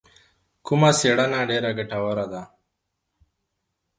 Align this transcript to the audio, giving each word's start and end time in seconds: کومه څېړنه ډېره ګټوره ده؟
کومه 0.65 0.91
څېړنه 0.99 1.39
ډېره 1.49 1.69
ګټوره 1.77 2.25
ده؟ 2.31 2.41